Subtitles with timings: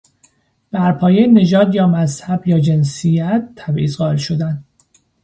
[0.71, 4.63] برپایهی نژاد یا مذهب یا جنسیت تبعیض قائل شدن